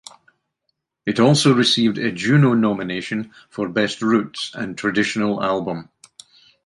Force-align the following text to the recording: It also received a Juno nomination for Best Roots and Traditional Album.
It 1.05 1.19
also 1.19 1.53
received 1.53 1.99
a 1.99 2.11
Juno 2.11 2.55
nomination 2.55 3.31
for 3.51 3.69
Best 3.69 4.01
Roots 4.01 4.49
and 4.55 4.75
Traditional 4.75 5.43
Album. 5.43 5.89